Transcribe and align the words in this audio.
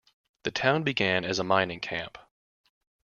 The 0.41 0.49
town 0.49 0.81
began 0.81 1.23
as 1.23 1.37
a 1.37 1.43
mining 1.43 1.79
camp. 1.79 2.17